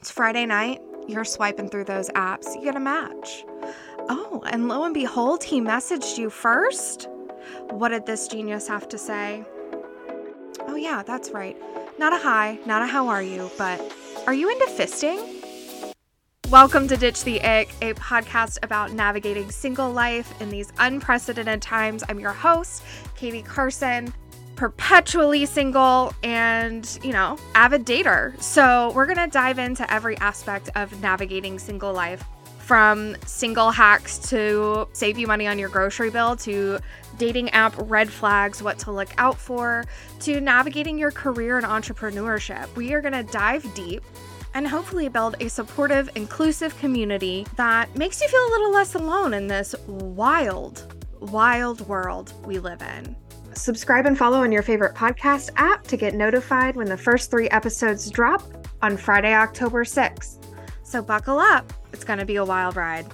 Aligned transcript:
It's 0.00 0.10
Friday 0.10 0.46
night. 0.46 0.80
You're 1.08 1.26
swiping 1.26 1.68
through 1.68 1.84
those 1.84 2.08
apps. 2.12 2.54
You 2.54 2.62
get 2.62 2.74
a 2.74 2.80
match. 2.80 3.44
Oh, 4.08 4.42
and 4.50 4.66
lo 4.66 4.84
and 4.84 4.94
behold, 4.94 5.44
he 5.44 5.60
messaged 5.60 6.16
you 6.16 6.30
first. 6.30 7.06
What 7.68 7.90
did 7.90 8.06
this 8.06 8.26
genius 8.26 8.66
have 8.66 8.88
to 8.88 8.96
say? 8.96 9.44
Oh, 10.60 10.74
yeah, 10.74 11.02
that's 11.02 11.32
right. 11.32 11.54
Not 11.98 12.14
a 12.14 12.16
hi, 12.16 12.58
not 12.64 12.80
a 12.80 12.86
how 12.86 13.08
are 13.08 13.22
you, 13.22 13.50
but 13.58 13.78
are 14.26 14.32
you 14.32 14.48
into 14.48 14.68
fisting? 14.68 15.92
Welcome 16.48 16.88
to 16.88 16.96
Ditch 16.96 17.22
the 17.24 17.38
Ick, 17.42 17.68
a 17.82 17.92
podcast 17.92 18.56
about 18.62 18.94
navigating 18.94 19.50
single 19.50 19.92
life 19.92 20.32
in 20.40 20.48
these 20.48 20.72
unprecedented 20.78 21.60
times. 21.60 22.04
I'm 22.08 22.18
your 22.18 22.32
host, 22.32 22.82
Katie 23.16 23.42
Carson, 23.42 24.14
perpetually 24.60 25.46
single 25.46 26.12
and, 26.22 26.98
you 27.02 27.14
know, 27.14 27.38
avid 27.54 27.86
dater. 27.86 28.38
So, 28.42 28.92
we're 28.94 29.06
going 29.06 29.16
to 29.16 29.26
dive 29.26 29.58
into 29.58 29.90
every 29.90 30.18
aspect 30.18 30.68
of 30.74 31.00
navigating 31.00 31.58
single 31.58 31.94
life 31.94 32.22
from 32.58 33.16
single 33.24 33.70
hacks 33.70 34.18
to 34.18 34.86
save 34.92 35.16
you 35.16 35.26
money 35.26 35.46
on 35.46 35.58
your 35.58 35.70
grocery 35.70 36.10
bill 36.10 36.36
to 36.36 36.78
dating 37.16 37.48
app 37.50 37.72
red 37.78 38.10
flags, 38.10 38.62
what 38.62 38.78
to 38.80 38.92
look 38.92 39.08
out 39.16 39.38
for, 39.38 39.86
to 40.20 40.42
navigating 40.42 40.98
your 40.98 41.10
career 41.10 41.56
and 41.56 41.66
entrepreneurship. 41.66 42.68
We 42.76 42.92
are 42.92 43.00
going 43.00 43.14
to 43.14 43.32
dive 43.32 43.66
deep 43.74 44.04
and 44.52 44.68
hopefully 44.68 45.08
build 45.08 45.36
a 45.40 45.48
supportive, 45.48 46.10
inclusive 46.16 46.76
community 46.78 47.46
that 47.56 47.96
makes 47.96 48.20
you 48.20 48.28
feel 48.28 48.46
a 48.46 48.50
little 48.50 48.72
less 48.72 48.94
alone 48.94 49.32
in 49.32 49.46
this 49.46 49.74
wild, 49.86 50.94
wild 51.18 51.80
world 51.88 52.34
we 52.44 52.58
live 52.58 52.82
in. 52.82 53.16
Subscribe 53.54 54.06
and 54.06 54.16
follow 54.16 54.42
on 54.42 54.52
your 54.52 54.62
favorite 54.62 54.94
podcast 54.94 55.50
app 55.56 55.84
to 55.84 55.96
get 55.96 56.14
notified 56.14 56.76
when 56.76 56.86
the 56.86 56.96
first 56.96 57.30
three 57.30 57.48
episodes 57.48 58.10
drop 58.10 58.42
on 58.82 58.96
Friday, 58.96 59.34
October 59.34 59.84
6th. 59.84 60.44
So 60.82 61.02
buckle 61.02 61.38
up, 61.38 61.72
it's 61.92 62.04
going 62.04 62.18
to 62.18 62.24
be 62.24 62.36
a 62.36 62.44
wild 62.44 62.76
ride. 62.76 63.06